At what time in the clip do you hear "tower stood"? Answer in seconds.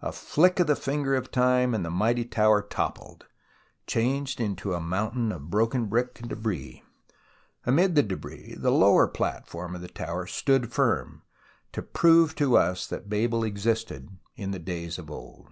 9.88-10.72